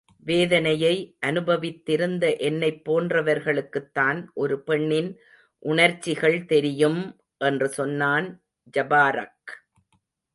[0.23, 0.93] வேதனையை
[1.25, 5.11] அனுபவித்திருந்த என்னைப் போன்றவர்களுக்குத்தான் ஒரு பெண்ணின்
[5.63, 7.01] உணர்ச்சிகள் தெரியும்!
[7.41, 8.29] என்று சொன்னான்
[8.73, 9.53] ஜபாரக்.